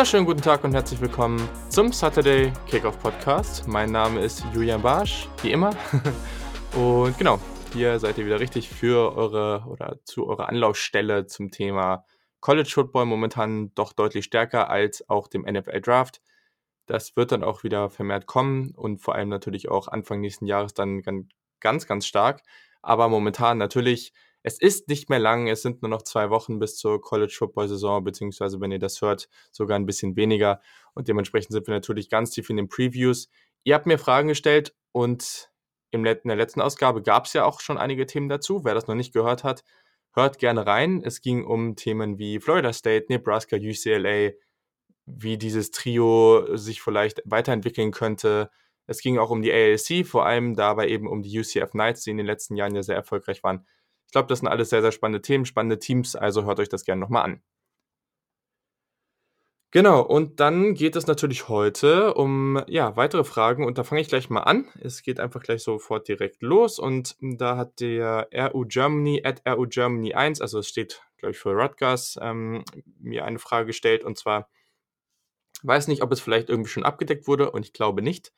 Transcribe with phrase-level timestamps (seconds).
[0.00, 3.68] wunderschönen guten Tag und herzlich willkommen zum Saturday Kickoff Podcast.
[3.68, 5.76] Mein Name ist Julian Barsch, wie immer.
[6.74, 7.38] Und genau,
[7.74, 12.06] hier seid ihr wieder richtig für eure oder zu eurer Anlaufstelle zum Thema
[12.40, 16.22] College Football momentan doch deutlich stärker als auch dem NFL Draft.
[16.86, 20.72] Das wird dann auch wieder vermehrt kommen und vor allem natürlich auch Anfang nächsten Jahres
[20.72, 21.02] dann
[21.60, 22.40] ganz, ganz stark.
[22.80, 26.76] Aber momentan natürlich es ist nicht mehr lang, es sind nur noch zwei Wochen bis
[26.76, 30.60] zur College Football Saison, beziehungsweise wenn ihr das hört, sogar ein bisschen weniger.
[30.94, 33.28] Und dementsprechend sind wir natürlich ganz tief in den Previews.
[33.64, 35.50] Ihr habt mir Fragen gestellt und
[35.90, 38.64] in der letzten Ausgabe gab es ja auch schon einige Themen dazu.
[38.64, 39.64] Wer das noch nicht gehört hat,
[40.12, 41.02] hört gerne rein.
[41.04, 44.30] Es ging um Themen wie Florida State, Nebraska, UCLA,
[45.06, 48.50] wie dieses Trio sich vielleicht weiterentwickeln könnte.
[48.86, 52.10] Es ging auch um die ALC, vor allem dabei eben um die UCF Knights, die
[52.10, 53.66] in den letzten Jahren ja sehr erfolgreich waren.
[54.10, 56.84] Ich glaube, das sind alles sehr, sehr spannende Themen, spannende Teams, also hört euch das
[56.84, 57.42] gerne nochmal an.
[59.70, 64.08] Genau, und dann geht es natürlich heute um ja, weitere Fragen und da fange ich
[64.08, 64.66] gleich mal an.
[64.80, 69.68] Es geht einfach gleich sofort direkt los und da hat der RU Germany at RU
[69.68, 72.64] Germany 1, also es steht, glaube ich, für Rutgers, ähm,
[72.98, 74.50] mir eine Frage gestellt und zwar,
[75.62, 78.32] weiß nicht, ob es vielleicht irgendwie schon abgedeckt wurde und ich glaube nicht.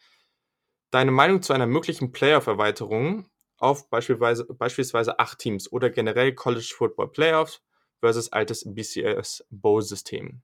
[0.90, 3.31] Deine Meinung zu einer möglichen Playoff-Erweiterung
[3.62, 7.62] auf beispielsweise, beispielsweise acht Teams oder generell College Football Playoffs
[8.00, 10.42] versus altes BCS Bowl-System.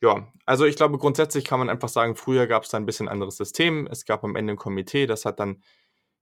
[0.00, 3.08] Ja, also ich glaube, grundsätzlich kann man einfach sagen, früher gab es da ein bisschen
[3.08, 3.86] anderes System.
[3.86, 5.62] Es gab am Ende ein Komitee, das hat dann,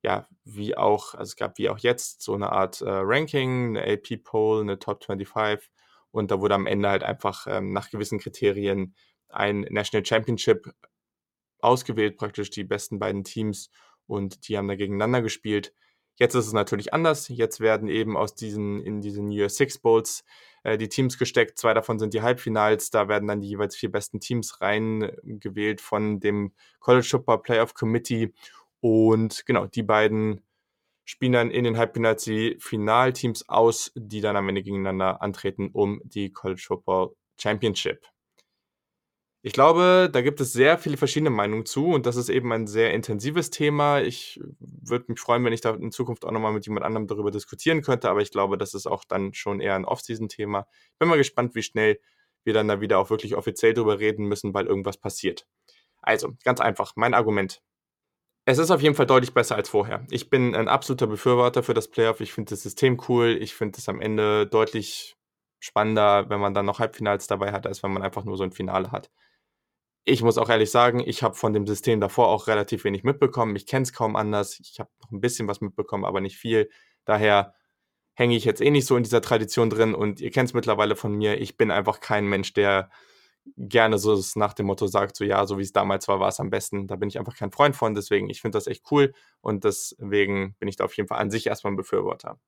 [0.02, 3.92] ja, wie auch, also es gab wie auch jetzt so eine Art äh, Ranking, eine
[3.92, 5.70] AP-Poll, eine Top 25
[6.11, 8.95] und da wurde am Ende halt einfach ähm, nach gewissen Kriterien
[9.28, 10.74] ein National Championship
[11.61, 13.70] ausgewählt, praktisch die besten beiden Teams
[14.06, 15.72] und die haben da gegeneinander gespielt.
[16.21, 17.29] Jetzt ist es natürlich anders.
[17.29, 20.23] Jetzt werden eben aus diesen, in diesen Year Six Bowls
[20.64, 21.58] äh, die Teams gesteckt.
[21.58, 22.91] Zwei davon sind die Halbfinals.
[22.91, 28.35] Da werden dann die jeweils vier besten Teams reingewählt von dem College Football Playoff Committee.
[28.80, 30.42] Und genau, die beiden
[31.07, 36.03] spielen dann in den Halbfinals die Finalteams aus, die dann am Ende gegeneinander antreten um
[36.05, 38.05] die College Football Championship.
[39.42, 42.67] Ich glaube, da gibt es sehr viele verschiedene Meinungen zu und das ist eben ein
[42.67, 44.02] sehr intensives Thema.
[44.02, 47.30] Ich würde mich freuen, wenn ich da in Zukunft auch nochmal mit jemand anderem darüber
[47.30, 50.67] diskutieren könnte, aber ich glaube, das ist auch dann schon eher ein Off-Season-Thema.
[50.98, 52.00] Bin mal gespannt, wie schnell
[52.45, 55.46] wir dann da wieder auch wirklich offiziell darüber reden müssen, weil irgendwas passiert.
[56.02, 57.62] Also, ganz einfach, mein Argument.
[58.46, 60.06] Es ist auf jeden Fall deutlich besser als vorher.
[60.11, 62.20] Ich bin ein absoluter Befürworter für das Playoff.
[62.20, 63.39] Ich finde das System cool.
[63.40, 65.17] Ich finde es am Ende deutlich
[65.61, 68.53] spannender, wenn man dann noch Halbfinals dabei hat, als wenn man einfach nur so ein
[68.53, 69.11] Finale hat
[70.05, 73.55] ich muss auch ehrlich sagen, ich habe von dem System davor auch relativ wenig mitbekommen.
[73.57, 74.59] Ich kenne es kaum anders.
[74.61, 76.71] Ich habe noch ein bisschen was mitbekommen, aber nicht viel.
[77.05, 77.55] Daher
[78.15, 80.97] hänge ich jetzt eh nicht so in dieser Tradition drin und ihr kennt es mittlerweile
[80.97, 81.41] von mir.
[81.41, 82.91] Ich bin einfach kein Mensch, der
[83.57, 86.41] gerne so nach dem Motto sagt, so ja, so wie es damals war, war es
[86.41, 86.87] am besten.
[86.87, 87.95] Da bin ich einfach kein Freund von.
[87.95, 91.31] Deswegen, ich finde das echt cool und deswegen bin ich da auf jeden Fall an
[91.31, 92.39] sich erstmal ein Befürworter.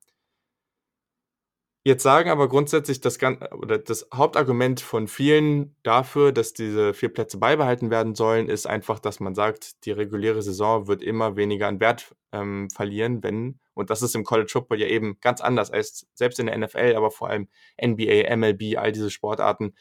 [1.85, 7.37] Jetzt sagen aber grundsätzlich das, oder das Hauptargument von vielen dafür, dass diese vier Plätze
[7.39, 11.81] beibehalten werden sollen, ist einfach, dass man sagt, die reguläre Saison wird immer weniger an
[11.81, 16.07] Wert ähm, verlieren, wenn, und das ist im College Football ja eben ganz anders als
[16.13, 17.49] selbst in der NFL, aber vor allem
[17.81, 19.75] NBA, MLB, all diese Sportarten,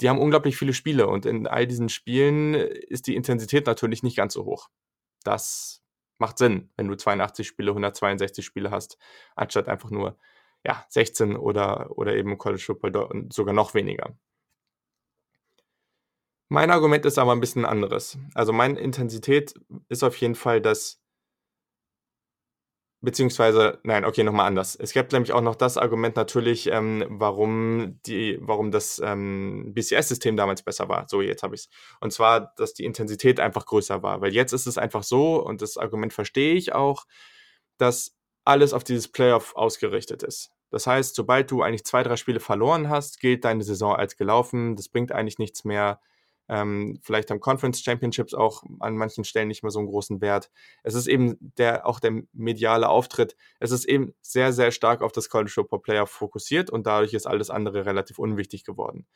[0.00, 4.16] die haben unglaublich viele Spiele und in all diesen Spielen ist die Intensität natürlich nicht
[4.16, 4.68] ganz so hoch.
[5.24, 5.82] Das
[6.16, 8.96] macht Sinn, wenn du 82 Spiele, 162 Spiele hast,
[9.36, 10.16] anstatt einfach nur
[10.64, 14.14] ja, 16 oder, oder eben College Football sogar noch weniger.
[16.50, 18.18] Mein Argument ist aber ein bisschen anderes.
[18.34, 19.54] Also meine Intensität
[19.88, 20.98] ist auf jeden Fall das,
[23.02, 24.74] beziehungsweise, nein, okay, nochmal anders.
[24.74, 30.36] Es gibt nämlich auch noch das Argument natürlich, ähm, warum, die, warum das ähm, BCS-System
[30.38, 31.06] damals besser war.
[31.08, 31.68] So, jetzt habe ich es.
[32.00, 34.22] Und zwar, dass die Intensität einfach größer war.
[34.22, 37.04] Weil jetzt ist es einfach so, und das Argument verstehe ich auch,
[37.76, 38.17] dass
[38.48, 40.50] alles auf dieses Playoff ausgerichtet ist.
[40.70, 44.74] Das heißt, sobald du eigentlich zwei, drei Spiele verloren hast, gilt deine Saison als gelaufen.
[44.74, 46.00] Das bringt eigentlich nichts mehr.
[46.48, 50.50] Ähm, vielleicht haben Conference Championships auch an manchen Stellen nicht mehr so einen großen Wert.
[50.82, 53.36] Es ist eben der, auch der mediale Auftritt.
[53.60, 57.26] Es ist eben sehr, sehr stark auf das College Football Playoff fokussiert und dadurch ist
[57.26, 59.06] alles andere relativ unwichtig geworden.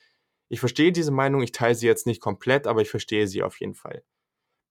[0.50, 3.60] Ich verstehe diese Meinung, ich teile sie jetzt nicht komplett, aber ich verstehe sie auf
[3.60, 4.04] jeden Fall.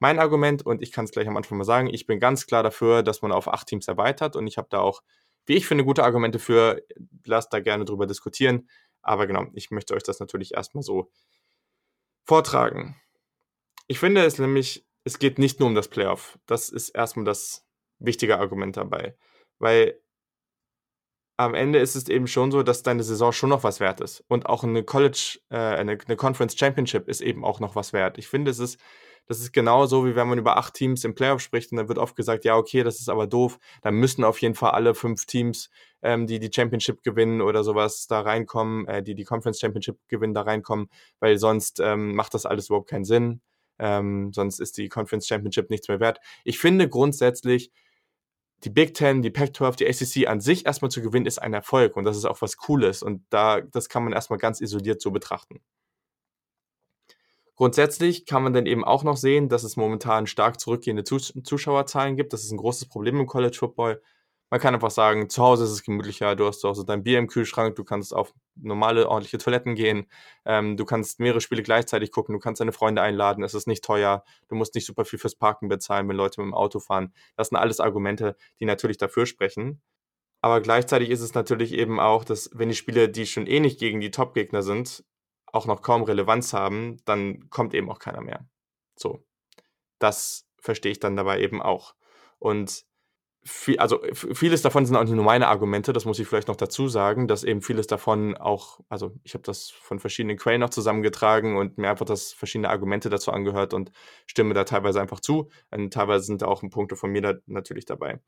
[0.01, 2.63] Mein Argument, und ich kann es gleich am Anfang mal sagen, ich bin ganz klar
[2.63, 5.03] dafür, dass man auf acht Teams erweitert und ich habe da auch,
[5.45, 6.81] wie ich finde, gute Argumente für.
[7.24, 8.68] Lasst da gerne drüber diskutieren.
[9.03, 11.12] Aber genau, ich möchte euch das natürlich erstmal so
[12.25, 13.00] vortragen.
[13.86, 16.39] Ich finde es nämlich, es geht nicht nur um das Playoff.
[16.48, 17.63] Das ist erstmal das
[18.00, 19.15] wichtige Argument dabei.
[19.59, 20.01] Weil
[21.38, 24.24] am Ende ist es eben schon so, dass deine Saison schon noch was wert ist.
[24.27, 28.18] Und auch eine College, äh, eine, eine Conference Championship ist eben auch noch was wert.
[28.18, 28.80] Ich finde, es ist,
[29.27, 31.97] das ist genauso, wie wenn man über acht Teams im Playoff spricht und dann wird
[31.97, 33.59] oft gesagt, ja, okay, das ist aber doof.
[33.81, 35.69] Da müssen auf jeden Fall alle fünf Teams,
[36.01, 40.33] ähm, die die Championship gewinnen oder sowas, da reinkommen, äh, die die Conference Championship gewinnen,
[40.33, 40.89] da reinkommen,
[41.19, 43.41] weil sonst ähm, macht das alles überhaupt keinen Sinn.
[43.79, 46.19] Ähm, sonst ist die Conference Championship nichts mehr wert.
[46.44, 47.71] Ich finde grundsätzlich,
[48.63, 51.97] die Big Ten, die Pac-12, die ACC an sich erstmal zu gewinnen, ist ein Erfolg
[51.97, 55.12] und das ist auch was Cooles und da, das kann man erstmal ganz isoliert so
[55.12, 55.62] betrachten.
[57.61, 62.33] Grundsätzlich kann man dann eben auch noch sehen, dass es momentan stark zurückgehende Zuschauerzahlen gibt.
[62.33, 64.01] Das ist ein großes Problem im College Football.
[64.49, 67.19] Man kann einfach sagen, zu Hause ist es gemütlicher, du hast zu Hause dein Bier
[67.19, 70.07] im Kühlschrank, du kannst auf normale, ordentliche Toiletten gehen,
[70.43, 73.83] ähm, du kannst mehrere Spiele gleichzeitig gucken, du kannst deine Freunde einladen, es ist nicht
[73.83, 77.13] teuer, du musst nicht super viel fürs Parken bezahlen, wenn Leute mit dem Auto fahren.
[77.35, 79.83] Das sind alles Argumente, die natürlich dafür sprechen.
[80.41, 83.79] Aber gleichzeitig ist es natürlich eben auch, dass wenn die Spiele, die schon eh nicht
[83.79, 85.03] gegen die Top-Gegner sind,
[85.53, 88.45] auch noch kaum Relevanz haben, dann kommt eben auch keiner mehr.
[88.95, 89.24] So.
[90.00, 91.95] Das verstehe ich dann dabei eben auch.
[92.39, 92.86] Und
[93.44, 96.56] viel, also vieles davon sind auch nicht nur meine Argumente, das muss ich vielleicht noch
[96.56, 100.69] dazu sagen, dass eben vieles davon auch, also ich habe das von verschiedenen Quellen noch
[100.69, 103.92] zusammengetragen und mir einfach das verschiedene Argumente dazu angehört und
[104.27, 105.50] stimme da teilweise einfach zu.
[105.71, 108.19] Und teilweise sind da auch Punkte von mir da natürlich dabei.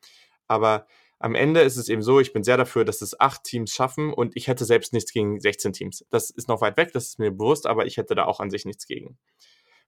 [0.48, 0.88] Aber
[1.24, 4.14] am Ende ist es eben so, ich bin sehr dafür, dass es acht Teams schaffen
[4.14, 6.06] und ich hätte selbst nichts gegen 16 Teams.
[6.10, 8.50] Das ist noch weit weg, das ist mir bewusst, aber ich hätte da auch an
[8.50, 9.18] sich nichts gegen.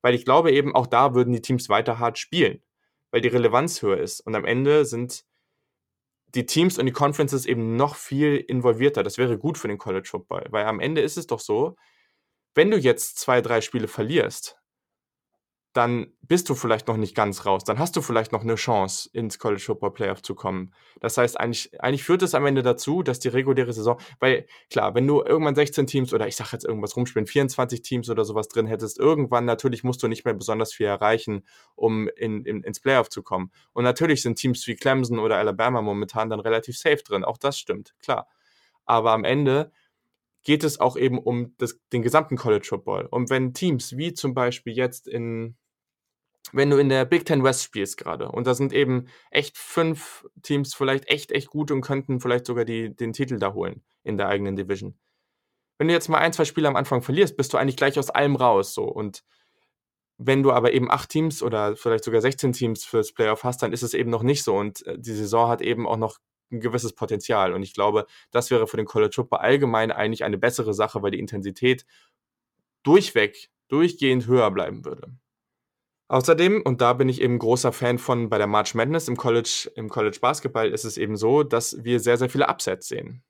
[0.02, 2.62] Weil ich glaube eben, auch da würden die Teams weiter hart spielen
[3.16, 4.20] weil die Relevanz höher ist.
[4.20, 5.24] Und am Ende sind
[6.36, 9.04] die Teams und die Conferences eben noch viel involvierter.
[9.04, 11.78] Das wäre gut für den College Football, weil am Ende ist es doch so,
[12.56, 14.58] wenn du jetzt zwei, drei Spiele verlierst,
[15.75, 17.66] dann bist du vielleicht noch nicht ganz raus.
[17.66, 20.74] Dann hast du vielleicht noch eine Chance, ins College Football Playoff zu kommen.
[21.01, 24.95] Das heißt, eigentlich, eigentlich führt es am Ende dazu, dass die reguläre Saison, weil klar,
[24.95, 28.48] wenn du irgendwann 16 Teams oder ich sag jetzt irgendwas rumspielen, 24 Teams oder sowas
[28.48, 31.44] drin hättest, irgendwann natürlich musst du nicht mehr besonders viel erreichen,
[31.75, 33.51] um in, in, ins Playoff zu kommen.
[33.74, 37.25] Und natürlich sind Teams wie Clemson oder Alabama momentan dann relativ safe drin.
[37.25, 38.30] Auch das stimmt, klar.
[38.86, 39.74] Aber am Ende
[40.44, 43.07] geht es auch eben um das, den gesamten College Football.
[43.12, 45.57] Und wenn Teams wie zum Beispiel jetzt in
[46.53, 50.25] wenn du in der Big Ten West spielst gerade und da sind eben echt fünf
[50.44, 54.18] Teams vielleicht echt, echt gut und könnten vielleicht sogar die, den Titel da holen in
[54.18, 54.97] der eigenen Division.
[55.77, 58.09] Wenn du jetzt mal ein, zwei Spiele am Anfang verlierst, bist du eigentlich gleich aus
[58.09, 58.74] allem raus.
[58.74, 58.83] So.
[58.83, 59.24] Und
[60.18, 63.74] wenn du aber eben acht Teams oder vielleicht sogar 16 Teams fürs Playoff hast, dann
[63.74, 64.56] ist es eben noch nicht so.
[64.56, 66.19] Und äh, die Saison hat eben auch noch
[66.51, 67.53] ein gewisses Potenzial.
[67.53, 71.12] Und ich glaube, das wäre für den College Football allgemein eigentlich eine bessere Sache, weil
[71.12, 71.86] die Intensität
[72.83, 75.12] durchweg, durchgehend höher bleiben würde.
[76.07, 79.72] Außerdem, und da bin ich eben großer Fan von bei der March Madness im College,
[79.75, 83.24] im College Basketball, ist es eben so, dass wir sehr, sehr viele Upsets sehen.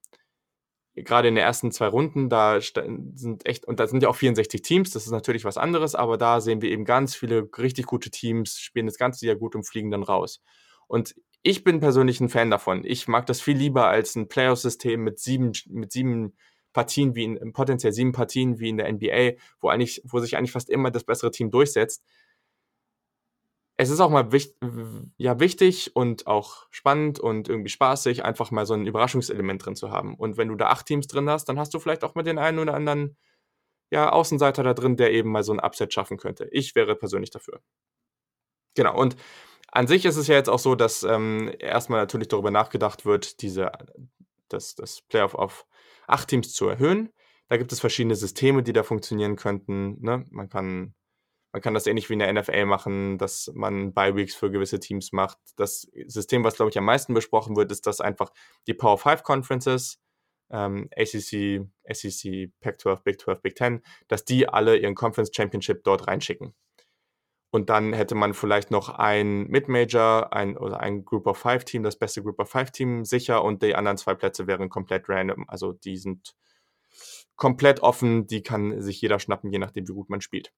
[0.95, 4.61] Gerade in den ersten zwei Runden, da sind echt, und da sind ja auch 64
[4.61, 8.09] Teams, das ist natürlich was anderes, aber da sehen wir eben ganz viele richtig gute
[8.09, 10.41] Teams, spielen das ganze Jahr gut und fliegen dann raus.
[10.87, 12.83] Und ich bin persönlich ein Fan davon.
[12.85, 16.35] Ich mag das viel lieber als ein Playoff-System mit sieben, mit sieben
[16.73, 20.51] Partien wie in, potenziell sieben Partien wie in der NBA, wo eigentlich, wo sich eigentlich
[20.51, 22.03] fast immer das bessere Team durchsetzt
[23.77, 24.57] es ist auch mal wichtig,
[25.17, 29.91] ja, wichtig und auch spannend und irgendwie spaßig, einfach mal so ein Überraschungselement drin zu
[29.91, 30.15] haben.
[30.15, 32.37] Und wenn du da acht Teams drin hast, dann hast du vielleicht auch mit den
[32.37, 33.17] einen oder anderen
[33.91, 36.47] ja, Außenseiter da drin, der eben mal so ein Upset schaffen könnte.
[36.51, 37.61] Ich wäre persönlich dafür.
[38.75, 39.15] Genau, und
[39.71, 43.41] an sich ist es ja jetzt auch so, dass ähm, erstmal natürlich darüber nachgedacht wird,
[43.41, 43.71] diese,
[44.47, 45.65] das, das Playoff auf
[46.07, 47.09] acht Teams zu erhöhen.
[47.49, 50.01] Da gibt es verschiedene Systeme, die da funktionieren könnten.
[50.01, 50.25] Ne?
[50.29, 50.93] Man kann
[51.55, 55.13] man kann das ähnlich wie in der NFL machen, dass man Bye-Weeks für gewisse Teams
[55.13, 55.37] macht.
[55.55, 58.33] Das System, was, glaube ich, am meisten besprochen wird, ist, dass einfach
[58.67, 60.01] die Power 5 Conferences,
[60.49, 66.09] ähm, ACC, SEC, Pac-12, Big 12, Big 10, dass die alle ihren Conference Championship dort
[66.09, 66.53] reinschicken.
[67.51, 71.83] Und dann hätte man vielleicht noch ein Mid-Major ein, oder ein Group of Five Team,
[71.83, 75.45] das beste Group of Five Team sicher und die anderen zwei Plätze wären komplett random.
[75.47, 76.35] Also die sind
[77.37, 80.51] komplett offen, die kann sich jeder schnappen, je nachdem, wie gut man spielt.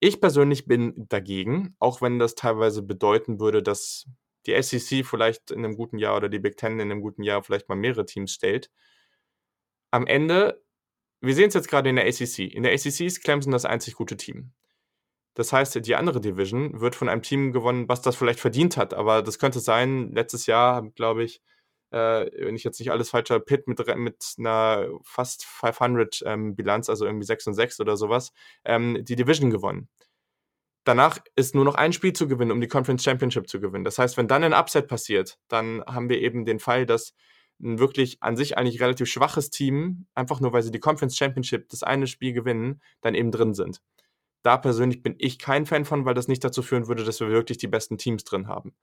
[0.00, 4.06] Ich persönlich bin dagegen, auch wenn das teilweise bedeuten würde, dass
[4.46, 7.42] die SEC vielleicht in einem guten Jahr oder die Big Ten in einem guten Jahr
[7.42, 8.70] vielleicht mal mehrere Teams stellt.
[9.90, 10.62] Am Ende,
[11.20, 12.38] wir sehen es jetzt gerade in der ACC.
[12.38, 14.52] In der ACC ist Clemson das einzig gute Team.
[15.34, 18.94] Das heißt, die andere Division wird von einem Team gewonnen, was das vielleicht verdient hat.
[18.94, 21.42] Aber das könnte sein, letztes Jahr, glaube ich,
[21.90, 26.54] äh, wenn ich jetzt nicht alles falsch habe, Pitt mit, mit einer fast 500 ähm,
[26.54, 28.32] Bilanz, also irgendwie 6 und 6 oder sowas,
[28.64, 29.88] ähm, die Division gewonnen.
[30.84, 33.84] Danach ist nur noch ein Spiel zu gewinnen, um die Conference Championship zu gewinnen.
[33.84, 37.12] Das heißt, wenn dann ein Upset passiert, dann haben wir eben den Fall, dass
[37.62, 41.68] ein wirklich an sich eigentlich relativ schwaches Team, einfach nur weil sie die Conference Championship
[41.68, 43.82] das eine Spiel gewinnen, dann eben drin sind.
[44.42, 47.28] Da persönlich bin ich kein Fan von, weil das nicht dazu führen würde, dass wir
[47.28, 48.74] wirklich die besten Teams drin haben.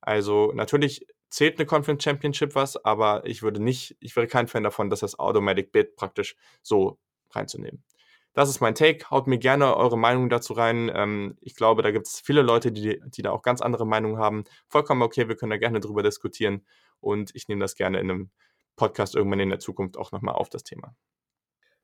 [0.00, 4.62] Also natürlich zählt eine Conference Championship was, aber ich würde nicht, ich wäre kein Fan
[4.62, 6.98] davon, dass das Automatic Bid praktisch so
[7.30, 7.84] reinzunehmen.
[8.34, 9.10] Das ist mein Take.
[9.10, 10.90] Haut mir gerne eure Meinung dazu rein.
[10.94, 14.18] Ähm, ich glaube, da gibt es viele Leute, die, die da auch ganz andere Meinungen
[14.18, 14.44] haben.
[14.68, 16.64] Vollkommen okay, wir können da gerne drüber diskutieren
[17.00, 18.30] und ich nehme das gerne in einem
[18.76, 20.94] Podcast irgendwann in der Zukunft auch nochmal auf das Thema.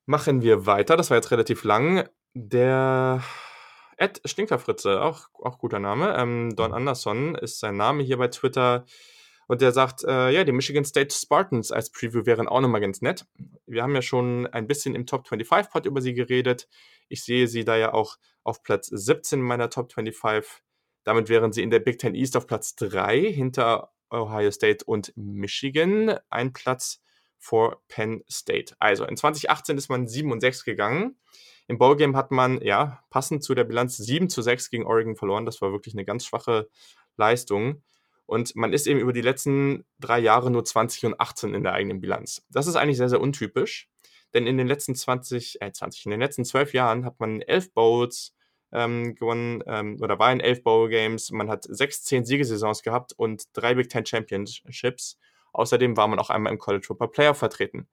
[0.06, 0.96] Machen wir weiter.
[0.96, 2.08] Das war jetzt relativ lang.
[2.34, 3.22] Der
[3.96, 6.16] Ed Stinkerfritze, auch, auch guter Name.
[6.16, 8.84] Ähm, Don Anderson ist sein Name hier bei Twitter.
[9.46, 13.02] Und der sagt, äh, ja, die Michigan State Spartans als Preview wären auch nochmal ganz
[13.02, 13.26] nett.
[13.66, 16.68] Wir haben ja schon ein bisschen im Top 25 Pod über sie geredet.
[17.08, 20.62] Ich sehe sie da ja auch auf Platz 17 meiner Top 25.
[21.04, 25.12] Damit wären sie in der Big Ten East auf Platz 3 hinter Ohio State und
[25.16, 26.18] Michigan.
[26.30, 27.02] Ein Platz
[27.44, 28.74] vor Penn State.
[28.78, 31.16] Also in 2018 ist man 7 und 6 gegangen.
[31.68, 35.44] Im Ballgame hat man, ja, passend zu der Bilanz 7 zu 6 gegen Oregon verloren.
[35.44, 36.68] Das war wirklich eine ganz schwache
[37.18, 37.82] Leistung.
[38.24, 41.74] Und man ist eben über die letzten drei Jahre nur 20 und 18 in der
[41.74, 42.46] eigenen Bilanz.
[42.48, 43.90] Das ist eigentlich sehr, sehr untypisch.
[44.32, 47.74] Denn in den letzten 20, äh 20, in den letzten 12 Jahren hat man 11
[47.74, 48.34] Bowls
[48.72, 51.30] ähm, gewonnen ähm, oder war in 11 Bowl Games.
[51.30, 55.18] Man hat 6, 10 Siegesaisons gehabt und drei Big Ten Championships.
[55.54, 57.88] Außerdem war man auch einmal im College Football Player vertreten.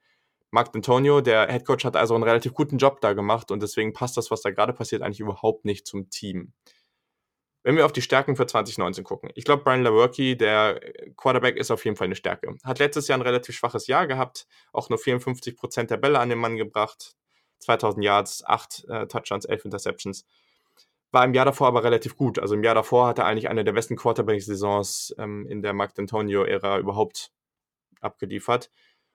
[0.50, 3.94] Mark D'Antonio, der Head Coach, hat also einen relativ guten Job da gemacht und deswegen
[3.94, 6.52] passt das, was da gerade passiert, eigentlich überhaupt nicht zum Team.
[7.64, 10.82] Wenn wir auf die Stärken für 2019 gucken, ich glaube, Brian Lewerke, der
[11.16, 12.56] Quarterback, ist auf jeden Fall eine Stärke.
[12.64, 16.30] Hat letztes Jahr ein relativ schwaches Jahr gehabt, auch nur 54 Prozent der Bälle an
[16.30, 17.16] den Mann gebracht,
[17.60, 20.26] 2000 Yards, 8 äh, Touchdowns, 11 Interceptions.
[21.12, 22.40] War im Jahr davor aber relativ gut.
[22.40, 25.94] Also im Jahr davor hat er eigentlich eine der besten Quarterback-Saisons ähm, in der Mark
[25.96, 27.32] D'Antonio-Ära überhaupt
[28.02, 28.72] abgeliefert.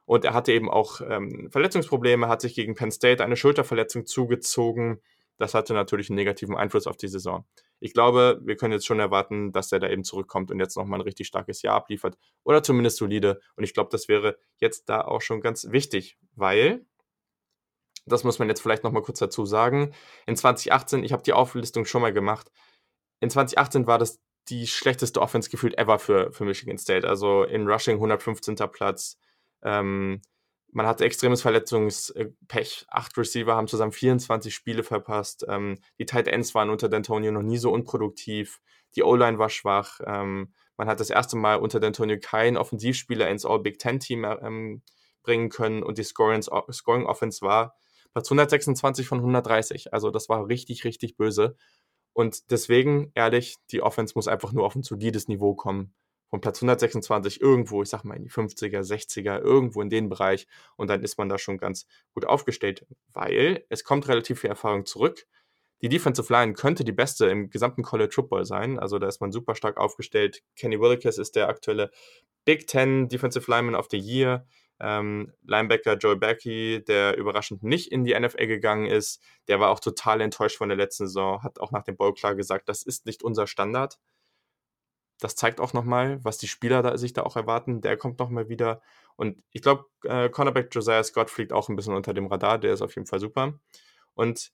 [0.06, 5.02] Und er hatte eben auch ähm, Verletzungsprobleme, hat sich gegen Penn State eine Schulterverletzung zugezogen.
[5.36, 7.44] Das hatte natürlich einen negativen Einfluss auf die Saison.
[7.80, 11.00] Ich glaube, wir können jetzt schon erwarten, dass er da eben zurückkommt und jetzt nochmal
[11.00, 13.40] ein richtig starkes Jahr abliefert oder zumindest solide.
[13.56, 16.86] Und ich glaube, das wäre jetzt da auch schon ganz wichtig, weil,
[18.06, 19.92] das muss man jetzt vielleicht nochmal kurz dazu sagen,
[20.26, 22.50] in 2018, ich habe die Auflistung schon mal gemacht,
[23.20, 27.08] in 2018 war das die schlechteste Offense gefühlt ever für, für Michigan State.
[27.08, 28.56] Also in Rushing 115.
[28.72, 29.18] Platz,
[29.62, 30.20] ähm,
[30.72, 32.86] man hatte extremes Verletzungspech.
[32.88, 35.44] Acht Receiver haben zusammen 24 Spiele verpasst.
[35.48, 38.60] Ähm, die Tight Ends waren unter D'Antonio noch nie so unproduktiv.
[38.94, 40.00] Die O-Line war schwach.
[40.04, 44.82] Ähm, man hat das erste Mal unter D'Antonio keinen Offensivspieler ins All-Big Ten-Team ähm,
[45.22, 47.74] bringen können und die Scoring, Scoring Offense war
[48.12, 49.92] Platz 126 von 130.
[49.92, 51.56] Also das war richtig, richtig böse.
[52.16, 55.92] Und deswegen, ehrlich, die Offense muss einfach nur auf ein solides Niveau kommen
[56.30, 60.46] von Platz 126 irgendwo, ich sag mal in die 50er, 60er, irgendwo in den Bereich
[60.76, 64.86] und dann ist man da schon ganz gut aufgestellt, weil es kommt relativ viel Erfahrung
[64.86, 65.26] zurück.
[65.82, 69.30] Die Defensive Line könnte die beste im gesamten College Football sein, also da ist man
[69.30, 70.42] super stark aufgestellt.
[70.56, 71.90] Kenny Willikes ist der aktuelle
[72.46, 74.46] Big Ten Defensive Lineman of the Year.
[74.80, 79.80] Ähm, Linebacker Joel Becky, der überraschend nicht in die NFL gegangen ist, der war auch
[79.80, 83.06] total enttäuscht von der letzten Saison, hat auch nach dem Ball klar gesagt, das ist
[83.06, 83.98] nicht unser Standard
[85.20, 87.80] das zeigt auch nochmal, was die Spieler da, sich da auch erwarten.
[87.80, 88.82] Der kommt nochmal wieder.
[89.16, 92.58] Und ich glaube, äh, Cornerback Josiah Scott fliegt auch ein bisschen unter dem Radar.
[92.58, 93.58] Der ist auf jeden Fall super.
[94.14, 94.52] Und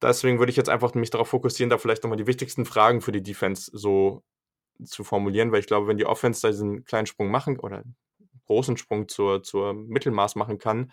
[0.00, 3.12] deswegen würde ich jetzt einfach mich darauf fokussieren, da vielleicht nochmal die wichtigsten Fragen für
[3.12, 4.22] die Defense so
[4.84, 7.84] zu formulieren, weil ich glaube, wenn die Offense da diesen kleinen Sprung machen oder
[8.46, 10.92] großen Sprung zur, zur Mittelmaß machen kann,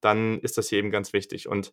[0.00, 1.48] dann ist das hier eben ganz wichtig.
[1.48, 1.72] Und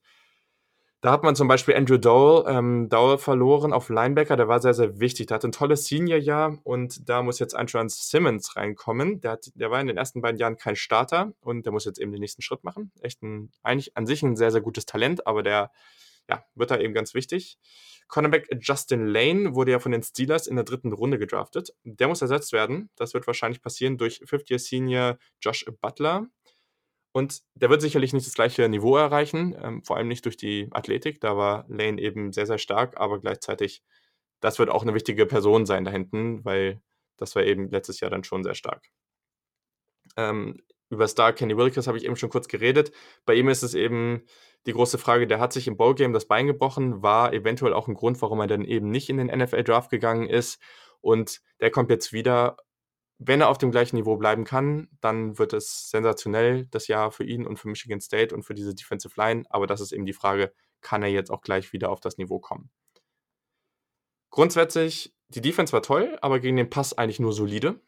[1.05, 4.73] da hat man zum Beispiel Andrew Dowell, ähm, Dowell verloren auf Linebacker, der war sehr,
[4.73, 5.27] sehr wichtig.
[5.27, 9.21] Der hat ein tolles Senior-Jahr und da muss jetzt Antoine Simmons reinkommen.
[9.21, 11.99] Der, hat, der war in den ersten beiden Jahren kein Starter und der muss jetzt
[11.99, 12.91] eben den nächsten Schritt machen.
[13.01, 15.71] Echt ein, eigentlich an sich ein sehr, sehr gutes Talent, aber der
[16.27, 17.59] ja, wird da eben ganz wichtig.
[18.07, 21.73] Cornerback Justin Lane wurde ja von den Steelers in der dritten Runde gedraftet.
[21.83, 22.89] Der muss ersetzt werden.
[22.95, 26.27] Das wird wahrscheinlich passieren durch Fifth-Year Senior Josh Butler.
[27.11, 30.67] Und der wird sicherlich nicht das gleiche Niveau erreichen, ähm, vor allem nicht durch die
[30.71, 31.21] Athletik.
[31.21, 33.83] Da war Lane eben sehr, sehr stark, aber gleichzeitig,
[34.41, 36.81] das wird auch eine wichtige Person sein da hinten, weil
[37.17, 38.89] das war eben letztes Jahr dann schon sehr stark.
[40.17, 42.91] Ähm, über Star Kenny Wilkes habe ich eben schon kurz geredet.
[43.25, 44.23] Bei ihm ist es eben
[44.65, 47.93] die große Frage, der hat sich im Ballgame das Bein gebrochen, war eventuell auch ein
[47.93, 50.59] Grund, warum er dann eben nicht in den NFL-Draft gegangen ist.
[51.01, 52.57] Und der kommt jetzt wieder
[53.17, 57.23] wenn er auf dem gleichen Niveau bleiben kann, dann wird es sensationell das Jahr für
[57.23, 59.43] ihn und für Michigan State und für diese Defensive Line.
[59.49, 62.39] Aber das ist eben die Frage, kann er jetzt auch gleich wieder auf das Niveau
[62.39, 62.69] kommen?
[64.31, 67.79] Grundsätzlich, die Defense war toll, aber gegen den Pass eigentlich nur solide.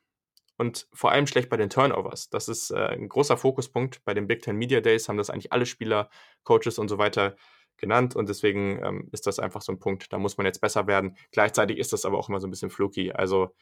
[0.58, 2.30] Und vor allem schlecht bei den Turnovers.
[2.30, 4.04] Das ist äh, ein großer Fokuspunkt.
[4.06, 6.10] Bei den Big Ten Media Days haben das eigentlich alle Spieler,
[6.44, 7.36] Coaches und so weiter
[7.78, 10.12] genannt und deswegen ähm, ist das einfach so ein Punkt.
[10.12, 11.16] Da muss man jetzt besser werden.
[11.32, 13.12] Gleichzeitig ist das aber auch immer so ein bisschen fluky.
[13.12, 13.54] Also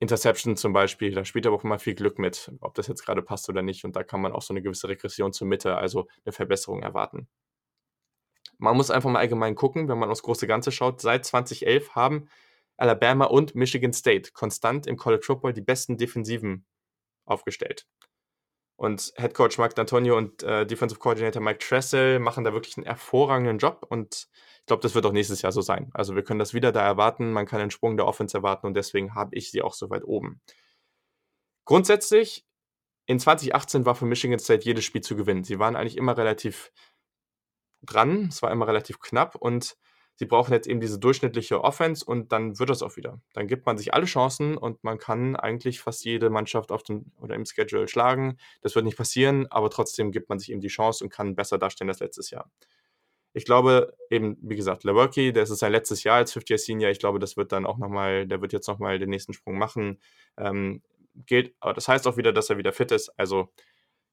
[0.00, 3.22] Interception zum Beispiel, da spielt aber auch immer viel Glück mit, ob das jetzt gerade
[3.22, 3.84] passt oder nicht.
[3.84, 7.28] Und da kann man auch so eine gewisse Regression zur Mitte, also eine Verbesserung erwarten.
[8.58, 11.00] Man muss einfach mal allgemein gucken, wenn man aufs große Ganze schaut.
[11.00, 12.28] Seit 2011 haben
[12.78, 16.64] Alabama und Michigan State konstant im College Football die besten Defensiven
[17.26, 17.86] aufgestellt.
[18.76, 22.86] Und Head Coach Mark D'Antonio und äh, Defensive Coordinator Mike Tressel machen da wirklich einen
[22.86, 24.28] hervorragenden Job und
[24.60, 25.90] ich glaube, das wird auch nächstes Jahr so sein.
[25.94, 28.74] Also wir können das wieder da erwarten, man kann einen Sprung der Offense erwarten und
[28.74, 30.40] deswegen habe ich sie auch so weit oben.
[31.64, 32.46] Grundsätzlich,
[33.06, 35.42] in 2018 war für Michigan State jedes Spiel zu gewinnen.
[35.42, 36.70] Sie waren eigentlich immer relativ
[37.82, 39.76] dran, es war immer relativ knapp und
[40.18, 43.20] sie brauchen jetzt eben diese durchschnittliche Offense und dann wird das auch wieder.
[43.34, 47.12] Dann gibt man sich alle Chancen und man kann eigentlich fast jede Mannschaft auf dem
[47.20, 48.36] oder im Schedule schlagen.
[48.60, 51.56] Das wird nicht passieren, aber trotzdem gibt man sich eben die Chance und kann besser
[51.56, 52.50] dastehen als letztes Jahr.
[53.32, 56.90] Ich glaube eben, wie gesagt, Lewerke, das ist sein letztes Jahr als 50 year Senior.
[56.90, 60.00] Ich glaube, das wird dann auch nochmal, der wird jetzt nochmal den nächsten Sprung machen.
[60.36, 60.82] Ähm,
[61.26, 63.10] gilt, aber das heißt auch wieder, dass er wieder fit ist.
[63.16, 63.52] Also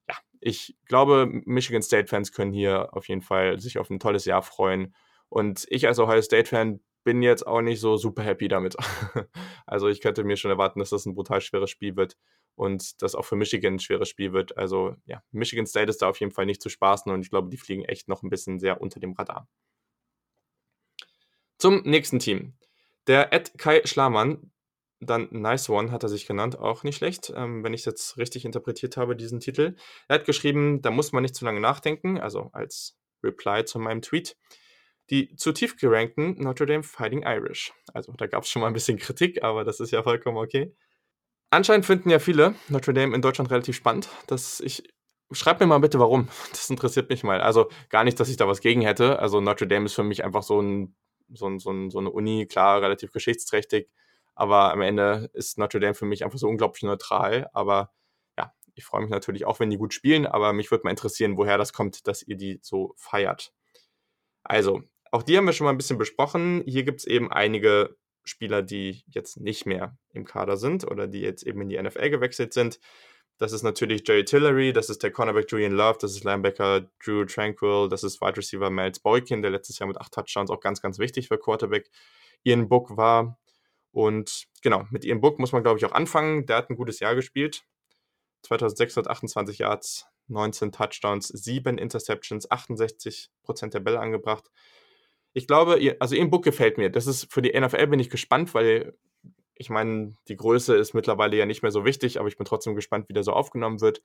[0.07, 4.43] ja, ich glaube, Michigan State-Fans können hier auf jeden Fall sich auf ein tolles Jahr
[4.43, 4.93] freuen
[5.35, 8.77] und ich als Ohio State-Fan bin jetzt auch nicht so super happy damit.
[9.65, 12.15] also ich könnte mir schon erwarten, dass das ein brutal schweres Spiel wird
[12.55, 14.57] und das auch für Michigan ein schweres Spiel wird.
[14.57, 17.49] Also ja, Michigan State ist da auf jeden Fall nicht zu spaßen und ich glaube,
[17.49, 19.49] die fliegen echt noch ein bisschen sehr unter dem Radar.
[21.57, 22.53] Zum nächsten Team.
[23.07, 24.53] Der Ed Kai Schlamann,
[25.01, 28.17] dann Nice One hat er sich genannt, auch nicht schlecht, ähm, wenn ich es jetzt
[28.17, 29.75] richtig interpretiert habe, diesen Titel.
[30.07, 34.01] Er hat geschrieben, da muss man nicht zu lange nachdenken, also als Reply zu meinem
[34.01, 34.37] Tweet
[35.09, 37.73] die zu tief gerankten Notre Dame Fighting Irish.
[37.93, 40.75] Also da gab es schon mal ein bisschen Kritik, aber das ist ja vollkommen okay.
[41.51, 44.09] Anscheinend finden ja viele Notre Dame in Deutschland relativ spannend.
[44.27, 44.83] Das ich
[45.31, 46.27] schreibt mir mal bitte, warum.
[46.51, 47.41] Das interessiert mich mal.
[47.41, 49.19] Also gar nicht, dass ich da was gegen hätte.
[49.19, 50.95] Also Notre Dame ist für mich einfach so, ein,
[51.29, 53.89] so, ein, so, ein, so eine Uni, klar, relativ geschichtsträchtig.
[54.33, 57.47] Aber am Ende ist Notre Dame für mich einfach so unglaublich neutral.
[57.53, 57.91] Aber
[58.37, 60.25] ja, ich freue mich natürlich auch, wenn die gut spielen.
[60.25, 63.53] Aber mich würde mal interessieren, woher das kommt, dass ihr die so feiert.
[64.43, 64.83] Also,
[65.15, 66.61] auch die haben wir schon mal ein bisschen besprochen.
[66.65, 71.21] Hier gibt es eben einige Spieler, die jetzt nicht mehr im Kader sind oder die
[71.21, 72.81] jetzt eben in die NFL gewechselt sind.
[73.37, 77.23] Das ist natürlich Jerry Tillery, das ist der Cornerback Julian Love, das ist Linebacker Drew
[77.23, 80.81] Tranquil, das ist Wide Receiver Miles Boykin, der letztes Jahr mit acht Touchdowns auch ganz,
[80.81, 81.89] ganz wichtig für Quarterback
[82.43, 83.39] Ian Book war.
[83.93, 86.45] Und genau, mit Ian Book muss man, glaube ich, auch anfangen.
[86.45, 87.63] Der hat ein gutes Jahr gespielt.
[88.43, 94.51] 2628 Yards, 19 Touchdowns, 7 Interceptions, 68% der Bälle angebracht
[95.35, 96.89] ich glaube, also Ian Book gefällt mir.
[96.89, 98.97] Das ist für die NFL bin ich gespannt, weil
[99.53, 102.73] ich meine, die Größe ist mittlerweile ja nicht mehr so wichtig, aber ich bin trotzdem
[102.73, 104.01] gespannt, wie der so aufgenommen wird.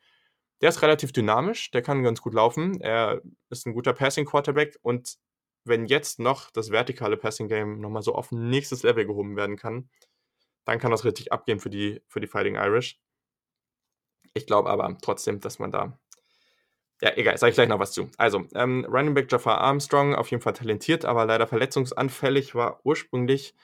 [0.61, 2.81] Der ist relativ dynamisch, der kann ganz gut laufen.
[2.81, 5.19] Er ist ein guter Passing Quarterback und
[5.64, 9.57] wenn jetzt noch das vertikale Passing Game nochmal so auf ein nächstes Level gehoben werden
[9.57, 9.88] kann,
[10.64, 12.99] dann kann das richtig abgehen für die, für die Fighting Irish.
[14.35, 15.97] Ich glaube aber trotzdem, dass man da
[17.03, 18.09] ja, egal, sage ich gleich noch was zu.
[18.19, 23.55] Also, ähm, Running Back Jafar Armstrong, auf jeden Fall talentiert, aber leider verletzungsanfällig, war ursprünglich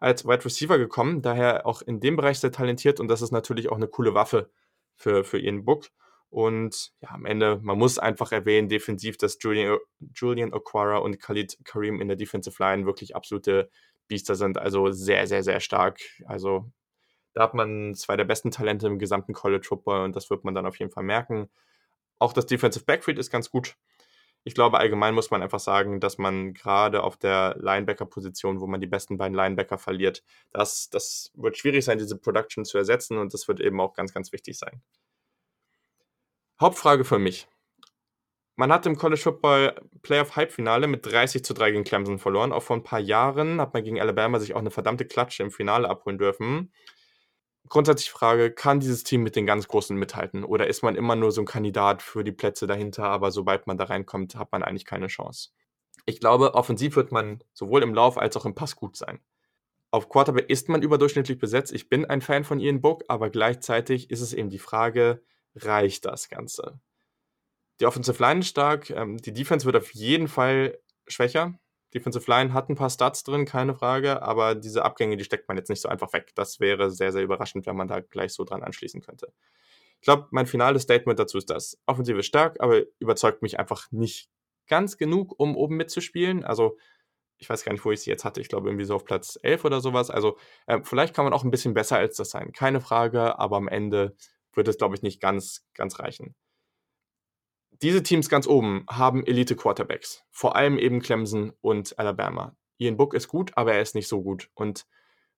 [0.00, 3.68] als Wide Receiver gekommen, daher auch in dem Bereich sehr talentiert und das ist natürlich
[3.70, 4.50] auch eine coole Waffe
[4.96, 5.86] für, für ihren Book.
[6.30, 9.78] Und ja, am Ende, man muss einfach erwähnen, defensiv, dass Julian,
[10.14, 13.70] Julian Okwara und Khalid Karim in der Defensive Line wirklich absolute
[14.08, 16.00] Biester sind, also sehr, sehr, sehr stark.
[16.26, 16.70] Also
[17.34, 20.54] da hat man zwei der besten Talente im gesamten College Football und das wird man
[20.54, 21.48] dann auf jeden Fall merken.
[22.18, 23.76] Auch das Defensive Backfield ist ganz gut.
[24.44, 28.80] Ich glaube, allgemein muss man einfach sagen, dass man gerade auf der Linebacker-Position, wo man
[28.80, 33.34] die besten beiden Linebacker verliert, das, das wird schwierig sein, diese Production zu ersetzen und
[33.34, 34.80] das wird eben auch ganz, ganz wichtig sein.
[36.60, 37.46] Hauptfrage für mich.
[38.56, 42.52] Man hat im College Football Playoff Halbfinale mit 30 zu 3 gegen Clemson verloren.
[42.52, 45.52] Auch vor ein paar Jahren hat man gegen Alabama sich auch eine verdammte Klatsche im
[45.52, 46.72] Finale abholen dürfen
[47.68, 50.44] grundsätzlich Frage, kann dieses Team mit den ganz Großen mithalten?
[50.44, 53.78] Oder ist man immer nur so ein Kandidat für die Plätze dahinter, aber sobald man
[53.78, 55.50] da reinkommt, hat man eigentlich keine Chance?
[56.06, 59.20] Ich glaube, offensiv wird man sowohl im Lauf als auch im Pass gut sein.
[59.90, 61.72] Auf Quarterback ist man überdurchschnittlich besetzt.
[61.72, 65.22] Ich bin ein Fan von Ian Book, aber gleichzeitig ist es eben die Frage,
[65.54, 66.80] reicht das Ganze?
[67.80, 71.58] Die Offensive Line ist stark, ähm, die Defense wird auf jeden Fall schwächer.
[71.94, 75.56] Defensive Line hat ein paar Stats drin, keine Frage, aber diese Abgänge, die steckt man
[75.56, 76.32] jetzt nicht so einfach weg.
[76.34, 79.32] Das wäre sehr, sehr überraschend, wenn man da gleich so dran anschließen könnte.
[80.00, 81.78] Ich glaube, mein finales Statement dazu ist das.
[81.86, 84.28] Offensive ist stark, aber überzeugt mich einfach nicht
[84.68, 86.44] ganz genug, um oben mitzuspielen.
[86.44, 86.76] Also
[87.38, 88.40] ich weiß gar nicht, wo ich sie jetzt hatte.
[88.40, 90.10] Ich glaube irgendwie so auf Platz 11 oder sowas.
[90.10, 92.52] Also äh, vielleicht kann man auch ein bisschen besser als das sein.
[92.52, 94.16] Keine Frage, aber am Ende
[94.54, 96.34] wird es, glaube ich, nicht ganz, ganz reichen.
[97.82, 100.24] Diese Teams ganz oben haben Elite-Quarterbacks.
[100.30, 102.56] Vor allem eben Clemson und Alabama.
[102.78, 104.50] Ian Book ist gut, aber er ist nicht so gut.
[104.54, 104.86] Und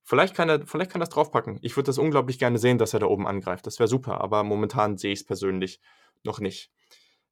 [0.02, 1.58] vielleicht kann er, vielleicht kann er das draufpacken.
[1.62, 3.66] Ich würde das unglaublich gerne sehen, dass er da oben angreift.
[3.66, 5.80] Das wäre super, aber momentan sehe ich es persönlich
[6.22, 6.70] noch nicht.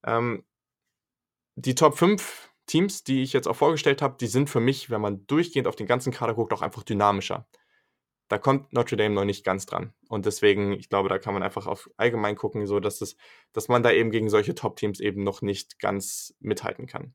[0.05, 0.45] Ähm,
[1.57, 5.01] die Top 5 Teams, die ich jetzt auch vorgestellt habe, die sind für mich, wenn
[5.01, 7.49] man durchgehend auf den ganzen Kader guckt, auch einfach dynamischer.
[8.29, 9.95] Da kommt Notre Dame noch nicht ganz dran.
[10.09, 13.17] Und deswegen, ich glaube, da kann man einfach auf allgemein gucken, so dass, es,
[13.53, 17.15] dass man da eben gegen solche Top-Teams eben noch nicht ganz mithalten kann.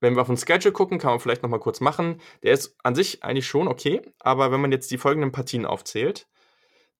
[0.00, 2.20] Wenn wir auf den Schedule gucken, kann man vielleicht nochmal kurz machen.
[2.42, 6.26] Der ist an sich eigentlich schon okay, aber wenn man jetzt die folgenden Partien aufzählt,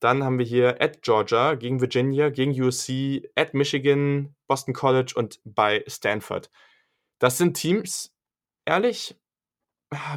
[0.01, 5.41] dann haben wir hier at Georgia gegen Virginia, gegen USC, at Michigan, Boston College und
[5.45, 6.51] bei Stanford.
[7.19, 8.15] Das sind Teams,
[8.65, 9.15] ehrlich,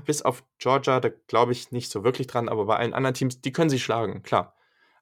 [0.06, 3.42] bis auf Georgia, da glaube ich nicht so wirklich dran, aber bei allen anderen Teams,
[3.42, 4.56] die können sie schlagen, klar.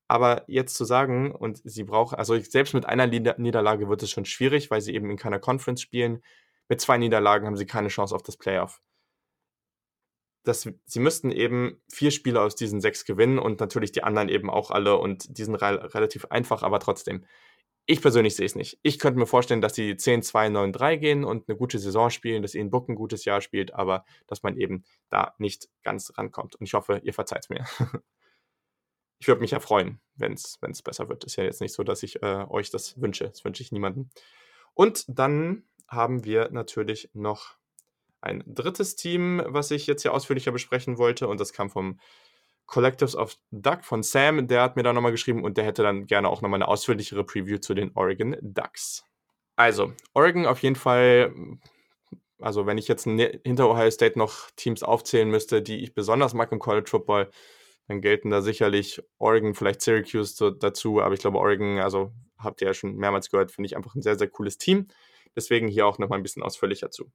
[0.08, 4.26] Aber jetzt zu sagen, und sie brauchen, also selbst mit einer Niederlage wird es schon
[4.26, 6.22] schwierig, weil sie eben in keiner Conference spielen.
[6.68, 8.82] Mit zwei Niederlagen haben sie keine Chance auf das Playoff.
[10.44, 14.50] Das, sie müssten eben vier Spiele aus diesen sechs gewinnen und natürlich die anderen eben
[14.50, 17.26] auch alle und die sind re relativ einfach, aber trotzdem.
[17.86, 18.80] Ich persönlich sehe es nicht.
[18.84, 22.10] Ich könnte mir vorstellen, dass sie 10, 2, 9, 3 gehen und eine gute Saison
[22.10, 26.14] spielen, dass ihnen Book ein gutes Jahr spielt, aber dass man eben da nicht ganz
[26.18, 26.56] rankommt.
[26.56, 27.66] Und ich hoffe, ihr verzeiht es mir.
[29.20, 31.24] ich würde mich ja freuen, wenn es besser wird.
[31.24, 33.26] Ist ja jetzt nicht so, dass ich äh, euch das wünsche.
[33.26, 34.10] Das wünsche ich niemandem.
[34.74, 37.58] Und dann haben wir natürlich noch
[38.22, 41.28] ein drittes Team, was ich jetzt hier ausführlicher besprechen wollte.
[41.28, 42.00] Und das kam vom
[42.72, 46.08] Collectives of Duck von Sam, der hat mir da nochmal geschrieben und der hätte dann
[46.08, 49.04] gerne auch nochmal eine ausführlichere Preview zu den Oregon Ducks.
[49.58, 51.36] Also, Oregon auf jeden Fall,
[52.40, 56.50] also wenn ich jetzt hinter Ohio State noch Teams aufzählen müsste, die ich besonders mag
[56.54, 57.30] im College Football,
[57.90, 62.68] dann gelten da sicherlich Oregon, vielleicht Syracuse dazu, aber ich glaube Oregon, also habt ihr
[62.68, 64.88] ja schon mehrmals gehört, finde ich einfach ein sehr, sehr cooles Team.
[65.36, 67.12] Deswegen hier auch nochmal ein bisschen ausführlicher zu.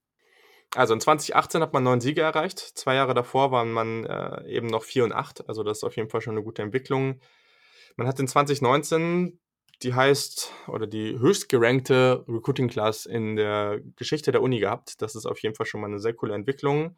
[0.74, 2.59] Also in 2018 hat man neun Siege erreicht.
[2.59, 5.48] Zwei Jahre davor waren man äh, eben noch 4 und 8.
[5.48, 7.20] Also das ist auf jeden Fall schon eine gute Entwicklung.
[7.96, 9.38] Man hat in 2019
[9.83, 15.02] die heißt oder die höchst Recruiting Class in der Geschichte der Uni gehabt.
[15.02, 16.96] Das ist auf jeden Fall schon mal eine sehr coole Entwicklung.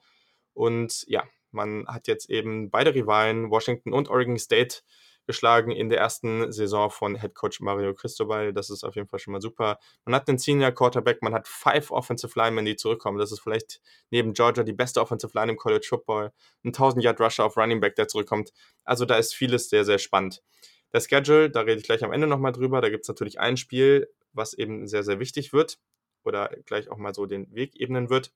[0.54, 4.82] Und ja, man hat jetzt eben beide Rivalen, Washington und Oregon State,
[5.28, 8.54] geschlagen in der ersten Saison von Head Coach Mario Cristobal.
[8.54, 9.78] Das ist auf jeden Fall schon mal super.
[10.06, 13.18] Man hat einen Senior Quarterback, man hat five Offensive Linemen, die zurückkommen.
[13.18, 16.32] Das ist vielleicht neben Georgia die beste Offensive Line im College Football.
[16.64, 18.52] Ein 1000 Yard Rusher auf Running Back, der zurückkommt.
[18.84, 20.42] Also da ist vieles sehr, sehr spannend.
[20.94, 22.80] Der Schedule, da rede ich gleich am Ende nochmal drüber.
[22.80, 25.78] Da gibt es natürlich ein Spiel, was eben sehr, sehr wichtig wird
[26.24, 28.32] oder gleich auch mal so den Weg ebnen wird.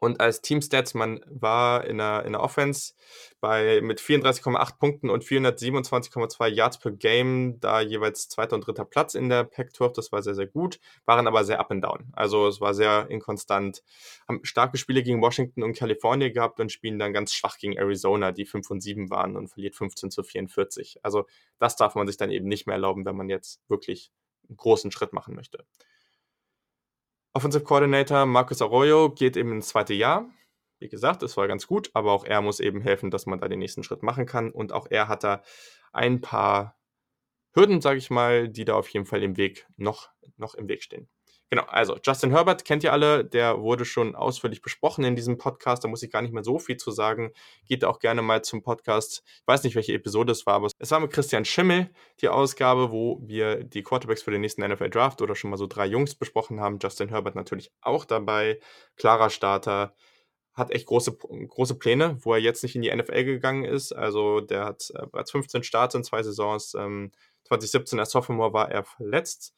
[0.00, 2.94] Und als Teamstats, man war in der, in der Offense
[3.40, 9.14] bei, mit 34,8 Punkten und 427,2 Yards per Game, da jeweils zweiter und dritter Platz
[9.14, 9.94] in der Pac-12.
[9.94, 12.08] Das war sehr, sehr gut, waren aber sehr up and down.
[12.12, 13.82] Also es war sehr inkonstant.
[14.26, 18.32] Haben starke Spiele gegen Washington und Kalifornien gehabt und spielen dann ganz schwach gegen Arizona,
[18.32, 21.00] die 5 und 7 waren und verliert 15 zu 44.
[21.02, 21.26] Also
[21.58, 24.10] das darf man sich dann eben nicht mehr erlauben, wenn man jetzt wirklich
[24.48, 25.66] einen großen Schritt machen möchte.
[27.32, 30.28] Offensive Coordinator Marcus Arroyo geht eben ins zweite Jahr.
[30.80, 33.48] Wie gesagt, es war ganz gut, aber auch er muss eben helfen, dass man da
[33.48, 34.50] den nächsten Schritt machen kann.
[34.50, 35.42] Und auch er hat da
[35.92, 36.76] ein paar
[37.52, 40.82] Hürden, sage ich mal, die da auf jeden Fall im Weg noch, noch im Weg
[40.82, 41.08] stehen.
[41.52, 45.82] Genau, also Justin Herbert kennt ihr alle, der wurde schon ausführlich besprochen in diesem Podcast,
[45.82, 47.32] da muss ich gar nicht mehr so viel zu sagen.
[47.66, 49.24] Geht auch gerne mal zum Podcast.
[49.26, 52.92] Ich weiß nicht, welche Episode es war, aber es war mit Christian Schimmel die Ausgabe,
[52.92, 56.14] wo wir die Quarterbacks für den nächsten NFL Draft oder schon mal so drei Jungs
[56.14, 56.78] besprochen haben.
[56.80, 58.60] Justin Herbert natürlich auch dabei,
[58.94, 59.96] klarer Starter,
[60.52, 63.90] hat echt große, große Pläne, wo er jetzt nicht in die NFL gegangen ist.
[63.92, 66.74] Also der hat äh, bereits 15 Starts in zwei Saisons.
[66.74, 67.10] Ähm,
[67.44, 69.52] 2017 als Sophomore war er verletzt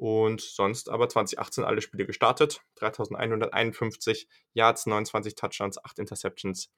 [0.00, 2.62] und sonst aber 2018 alle Spiele gestartet.
[2.76, 6.72] 3151 Yards, 29 Touchdowns, 8 Interceptions.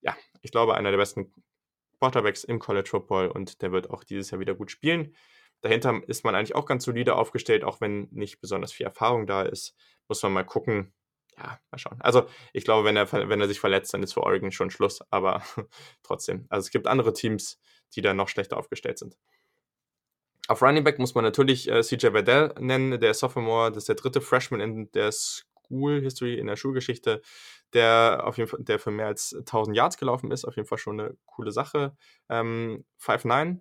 [0.00, 1.34] Ja, ich glaube, einer der besten
[1.98, 5.14] Quarterbacks im College Football und der wird auch dieses Jahr wieder gut spielen.
[5.60, 9.42] Dahinter ist man eigentlich auch ganz solide aufgestellt, auch wenn nicht besonders viel Erfahrung da
[9.42, 9.74] ist.
[10.08, 10.94] Muss man mal gucken.
[11.36, 12.00] Ja, mal schauen.
[12.00, 15.00] Also, ich glaube, wenn er, wenn er sich verletzt, dann ist für Oregon schon Schluss,
[15.10, 15.42] aber
[16.02, 16.46] trotzdem.
[16.48, 17.60] Also, es gibt andere Teams,
[17.94, 19.18] die da noch schlechter aufgestellt sind.
[20.48, 23.96] Auf Running Back muss man natürlich äh, CJ Verdell nennen, der Sophomore, das ist der
[23.96, 27.20] dritte Freshman in der School History, in der Schulgeschichte,
[27.72, 30.78] der auf jeden Fall, der für mehr als 1000 Yards gelaufen ist, auf jeden Fall
[30.78, 31.96] schon eine coole Sache.
[32.28, 33.60] Ähm, 5'9,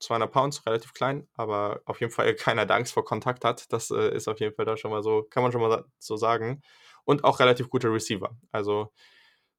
[0.00, 3.72] 200 Pounds, relativ klein, aber auf jeden Fall keiner, der Angst vor Kontakt hat.
[3.72, 6.16] Das äh, ist auf jeden Fall da schon mal so, kann man schon mal so
[6.16, 6.62] sagen.
[7.04, 8.36] und auch relativ gute Receiver.
[8.52, 8.92] Also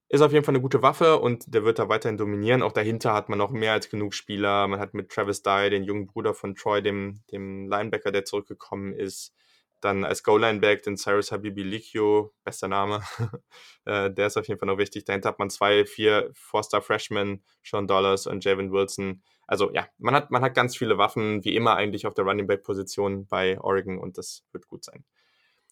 [0.09, 2.63] ist auf jeden Fall eine gute Waffe und der wird da weiterhin dominieren.
[2.63, 4.67] Auch dahinter hat man noch mehr als genug Spieler.
[4.67, 8.93] Man hat mit Travis Dye, den jungen Bruder von Troy, dem, dem Linebacker, der zurückgekommen
[8.93, 9.33] ist,
[9.81, 13.01] dann als Goal-Line-Back den Cyrus Habibi Likio, bester Name.
[13.85, 15.05] Äh, der ist auf jeden Fall noch wichtig.
[15.05, 19.23] Dahinter hat man zwei, vier Four-Star-Freshmen, Sean Dollars und Javin Wilson.
[19.47, 23.27] Also ja, man hat, man hat ganz viele Waffen, wie immer eigentlich auf der Running-Back-Position
[23.27, 25.05] bei Oregon und das wird gut sein.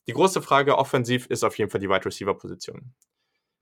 [0.08, 2.94] Die große Frage offensiv ist auf jeden Fall die Wide Receiver-Position.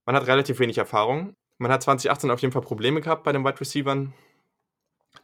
[0.06, 1.36] Man hat relativ wenig Erfahrung.
[1.58, 4.08] Man hat 2018 auf jeden Fall Probleme gehabt bei den Wide Receivers.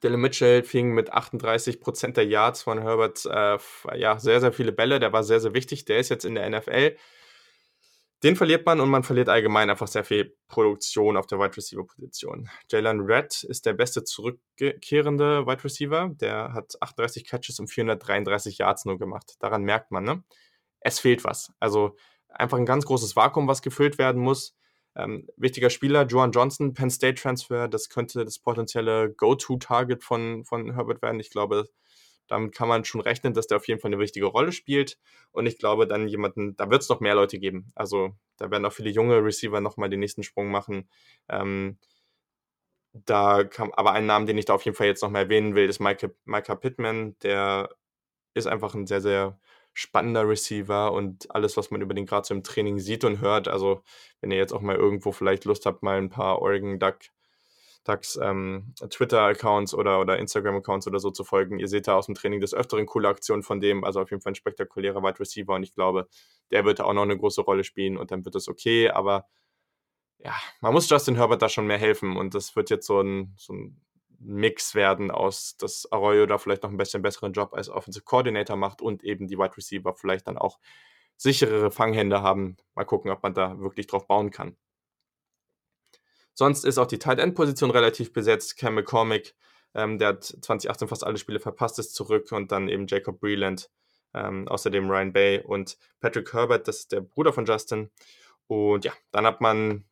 [0.04, 3.58] Dylan Mitchell fing mit 38% der Yards von Herbert äh,
[3.98, 5.00] ja, sehr, sehr viele Bälle.
[5.00, 5.86] Der war sehr, sehr wichtig.
[5.86, 6.96] Der ist jetzt in der NFL.
[8.22, 11.86] Den verliert man und man verliert allgemein einfach sehr viel Produktion auf der Wide Receiver
[11.86, 12.50] Position.
[12.70, 16.10] Jalen Red ist der beste zurückkehrende Wide Receiver.
[16.20, 19.36] Der hat 38 Catches und 433 Yards nur gemacht.
[19.40, 20.24] Daran merkt man, ne?
[20.82, 21.54] Es fehlt was.
[21.60, 21.96] Also
[22.28, 24.56] einfach ein ganz großes Vakuum, was gefüllt werden muss.
[25.00, 30.74] Ähm, wichtiger Spieler, Joan Johnson, Penn State Transfer, das könnte das potenzielle Go-To-Target von, von
[30.74, 31.20] Herbert werden.
[31.20, 31.70] Ich glaube,
[32.28, 35.00] damit kann man schon rechnen, dass der auf jeden Fall eine wichtige Rolle spielt.
[35.32, 37.72] Und ich glaube, dann jemanden, da wird es noch mehr Leute geben.
[37.76, 40.90] Also da werden auch viele junge Receiver nochmal den nächsten Sprung machen.
[41.30, 41.78] Ähm,
[42.94, 45.70] da kam, aber ein Name, den ich da auf jeden Fall jetzt nochmal erwähnen will,
[45.70, 47.16] ist Micah, Micah Pittman.
[47.24, 47.70] Der
[48.34, 49.40] ist einfach ein sehr, sehr
[49.80, 53.48] spannender Receiver und alles, was man über den gerade so im Training sieht und hört.
[53.48, 53.82] Also,
[54.20, 56.98] wenn ihr jetzt auch mal irgendwo vielleicht Lust habt, mal ein paar Oregon Duck,
[57.86, 61.60] Ducks ähm, Twitter-Accounts oder, oder Instagram-Accounts oder so zu folgen.
[61.60, 63.86] Ihr seht da aus dem Training des Öfteren coole Aktionen von dem.
[63.86, 66.10] Also auf jeden Fall ein spektakulärer Wide Receiver und ich glaube,
[66.52, 68.90] der wird auch noch eine große Rolle spielen und dann wird es okay.
[68.90, 69.28] Aber
[70.18, 73.34] ja, man muss Justin Herbert da schon mehr helfen und das wird jetzt so ein,
[73.38, 73.82] so ein
[74.20, 78.56] Mix werden aus, dass Arroyo da vielleicht noch ein bisschen besseren Job als Offensive Coordinator
[78.56, 80.60] macht und eben die Wide Receiver vielleicht dann auch
[81.18, 82.58] sicherere Fanghände haben.
[82.76, 84.56] Mal gucken, ob man da wirklich drauf bauen kann.
[86.34, 88.58] Sonst ist auch die Tight End Position relativ besetzt.
[88.58, 89.36] Cam McCormick,
[89.74, 93.70] ähm, der hat 2018 fast alle Spiele verpasst, ist zurück und dann eben Jacob Breland,
[94.14, 97.92] ähm, außerdem Ryan Bay und Patrick Herbert, das ist der Bruder von Justin.
[98.48, 99.84] Und ja, dann hat man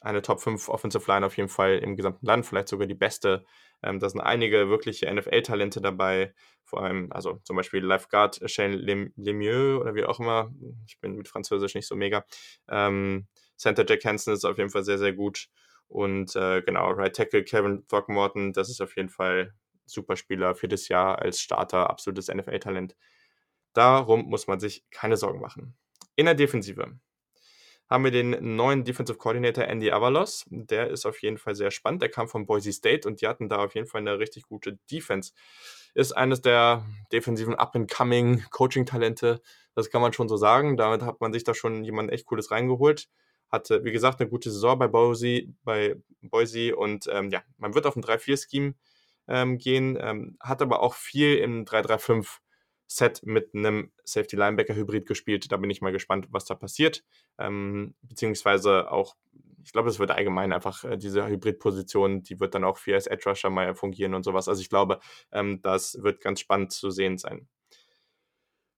[0.00, 3.44] eine Top 5 Offensive Line auf jeden Fall im gesamten Land, vielleicht sogar die beste.
[3.82, 8.74] Ähm, da sind einige wirkliche NFL-Talente dabei, vor allem, also zum Beispiel Lifeguard Shane
[9.16, 10.52] Lemieux oder wie auch immer.
[10.86, 12.24] Ich bin mit Französisch nicht so mega.
[12.68, 15.48] Ähm, Center Jack Hansen ist auf jeden Fall sehr, sehr gut.
[15.88, 19.54] Und äh, genau, Right Tackle Kevin Throckmorton, das ist auf jeden Fall
[19.86, 22.96] super Spieler für das Jahr als Starter, absolutes NFL-Talent.
[23.72, 25.76] Darum muss man sich keine Sorgen machen.
[26.16, 26.98] In der Defensive
[27.88, 30.44] haben wir den neuen Defensive Coordinator Andy Avalos.
[30.50, 32.02] Der ist auf jeden Fall sehr spannend.
[32.02, 34.78] Der kam von Boise State und die hatten da auf jeden Fall eine richtig gute
[34.90, 35.32] Defense.
[35.94, 39.40] Ist eines der defensiven Up-and-Coming Coaching-Talente.
[39.74, 40.76] Das kann man schon so sagen.
[40.76, 43.08] Damit hat man sich da schon jemand echt Cooles reingeholt.
[43.48, 47.86] Hatte, wie gesagt, eine gute Saison bei Boise, bei Boise und ähm, ja, man wird
[47.86, 48.74] auf ein 3-4-Scheme
[49.28, 52.38] ähm, gehen, ähm, hat aber auch viel im 3-3-5
[52.86, 55.50] Set mit einem Safety Linebacker Hybrid gespielt.
[55.50, 57.04] Da bin ich mal gespannt, was da passiert.
[57.38, 59.16] Ähm, beziehungsweise auch,
[59.64, 63.06] ich glaube, es wird allgemein einfach äh, diese Hybrid-Position, die wird dann auch für als
[63.06, 64.48] Edge Rusher mal fungieren und sowas.
[64.48, 65.00] Also ich glaube,
[65.32, 67.48] ähm, das wird ganz spannend zu sehen sein.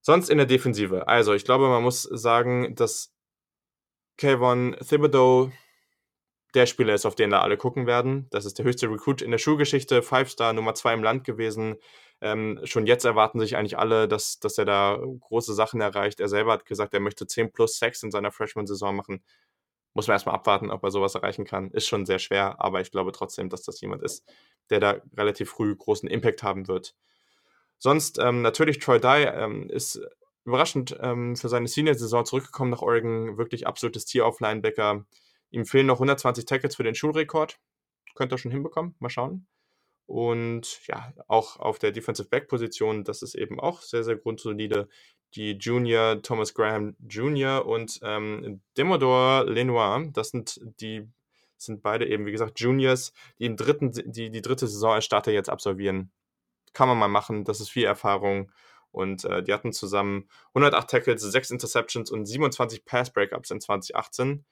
[0.00, 1.06] Sonst in der Defensive.
[1.06, 3.12] Also ich glaube, man muss sagen, dass
[4.16, 5.52] Kayvon Thibodeau
[6.54, 8.26] der Spieler ist, auf den da alle gucken werden.
[8.30, 11.76] Das ist der höchste Recruit in der Schulgeschichte, Five-Star, Nummer zwei im Land gewesen.
[12.20, 16.20] Ähm, schon jetzt erwarten sich eigentlich alle, dass, dass er da große Sachen erreicht.
[16.20, 19.22] Er selber hat gesagt, er möchte 10 plus Sex in seiner Freshman-Saison machen.
[19.94, 21.70] Muss man erstmal abwarten, ob er sowas erreichen kann.
[21.70, 24.24] Ist schon sehr schwer, aber ich glaube trotzdem, dass das jemand ist,
[24.70, 26.94] der da relativ früh großen Impact haben wird.
[27.78, 30.00] Sonst ähm, natürlich Troy Dye ähm, ist
[30.44, 33.38] überraschend ähm, für seine Senior-Saison zurückgekommen nach Oregon.
[33.38, 35.04] Wirklich absolutes Tier auf Linebacker.
[35.50, 37.58] Ihm fehlen noch 120 Tackles für den Schulrekord.
[38.14, 38.96] Könnte er schon hinbekommen.
[38.98, 39.46] Mal schauen.
[40.08, 44.88] Und ja, auch auf der Defensive Back Position, das ist eben auch sehr, sehr grundsolide.
[45.34, 47.66] Die Junior Thomas Graham Jr.
[47.66, 51.06] und ähm, Demodor Lenoir, das sind die
[51.58, 55.32] sind beide eben, wie gesagt, Juniors, die, im dritten, die die dritte Saison als Starter
[55.32, 56.10] jetzt absolvieren.
[56.72, 58.50] Kann man mal machen, das ist viel Erfahrung.
[58.90, 64.46] Und äh, die hatten zusammen 108 Tackles, 6 Interceptions und 27 Pass Breakups in 2018.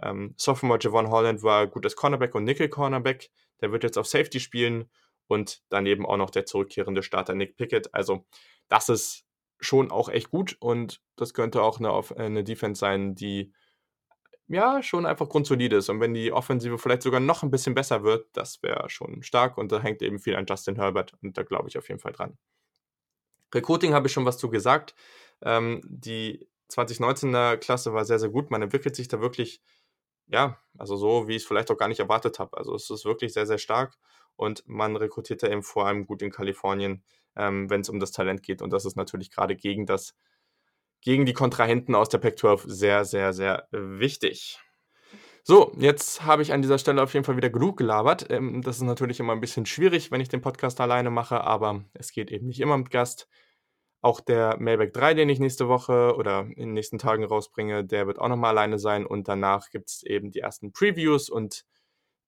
[0.00, 3.30] Ähm, Sophomore Javon Holland war gutes Cornerback und Nickel Cornerback.
[3.62, 4.90] Der wird jetzt auf Safety spielen
[5.28, 7.94] und daneben auch noch der zurückkehrende Starter Nick Pickett.
[7.94, 8.26] Also
[8.68, 9.24] das ist
[9.60, 13.52] schon auch echt gut und das könnte auch eine, eine Defense sein, die
[14.48, 15.88] ja schon einfach grundsolide ist.
[15.88, 19.56] Und wenn die Offensive vielleicht sogar noch ein bisschen besser wird, das wäre schon stark
[19.56, 22.12] und da hängt eben viel an Justin Herbert und da glaube ich auf jeden Fall
[22.12, 22.36] dran.
[23.54, 24.94] Recruiting habe ich schon was zu gesagt.
[25.42, 28.50] Ähm, die 2019er Klasse war sehr, sehr gut.
[28.50, 29.62] Man entwickelt sich da wirklich,
[30.26, 32.56] ja, also so, wie ich es vielleicht auch gar nicht erwartet habe.
[32.56, 33.98] Also es ist wirklich sehr, sehr stark
[34.36, 37.04] und man rekrutiert da eben vor allem gut in Kalifornien,
[37.36, 38.62] ähm, wenn es um das Talent geht.
[38.62, 40.14] Und das ist natürlich gerade gegen das,
[41.00, 44.58] gegen die Kontrahenten aus der Pac-12 sehr, sehr, sehr wichtig.
[45.44, 48.30] So, jetzt habe ich an dieser Stelle auf jeden Fall wieder genug gelabert.
[48.30, 51.84] Ähm, das ist natürlich immer ein bisschen schwierig, wenn ich den Podcast alleine mache, aber
[51.94, 53.28] es geht eben nicht immer mit Gast.
[54.02, 58.06] Auch der Mailback 3, den ich nächste Woche oder in den nächsten Tagen rausbringe, der
[58.06, 61.64] wird auch nochmal alleine sein und danach gibt es eben die ersten Previews und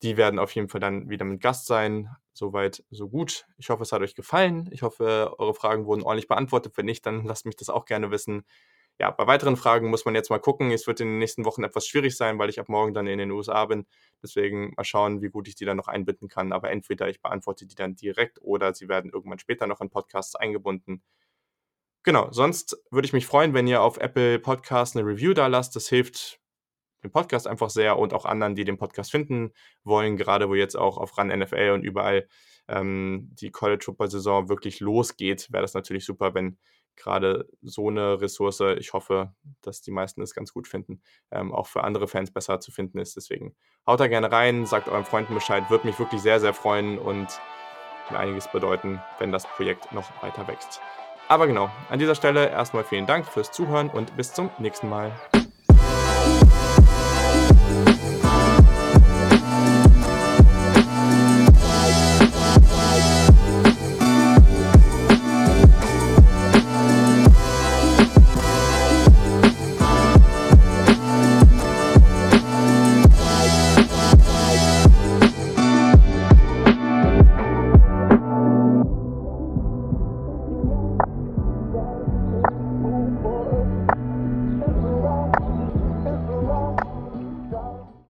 [0.02, 2.08] die werden auf jeden Fall dann wieder mit Gast sein.
[2.32, 3.46] Soweit, so gut.
[3.58, 4.68] Ich hoffe, es hat euch gefallen.
[4.72, 6.76] Ich hoffe, eure Fragen wurden ordentlich beantwortet.
[6.76, 8.44] Wenn nicht, dann lasst mich das auch gerne wissen
[9.00, 10.70] ja, bei weiteren Fragen muss man jetzt mal gucken.
[10.70, 13.18] Es wird in den nächsten Wochen etwas schwierig sein, weil ich ab morgen dann in
[13.18, 13.86] den USA bin.
[14.22, 16.52] Deswegen mal schauen, wie gut ich die dann noch einbinden kann.
[16.52, 20.36] Aber entweder ich beantworte die dann direkt oder sie werden irgendwann später noch in Podcasts
[20.36, 21.02] eingebunden.
[22.04, 25.74] Genau, sonst würde ich mich freuen, wenn ihr auf Apple Podcasts eine Review da lasst.
[25.74, 26.38] Das hilft
[27.02, 29.52] dem Podcast einfach sehr und auch anderen, die den Podcast finden
[29.84, 32.28] wollen, gerade wo jetzt auch auf RAN NFL und überall
[32.68, 36.58] ähm, die College Football Saison wirklich losgeht, wäre das natürlich super, wenn
[36.96, 41.66] gerade so eine Ressource, ich hoffe, dass die meisten es ganz gut finden, ähm, auch
[41.66, 43.16] für andere Fans besser zu finden ist.
[43.16, 46.98] Deswegen haut da gerne rein, sagt euren Freunden Bescheid, würde mich wirklich sehr, sehr freuen
[46.98, 47.28] und
[48.10, 50.80] mir einiges bedeuten, wenn das Projekt noch weiter wächst.
[51.28, 55.12] Aber genau, an dieser Stelle erstmal vielen Dank fürs Zuhören und bis zum nächsten Mal.